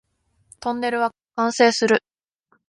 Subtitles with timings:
[0.59, 2.03] トンネルは完成する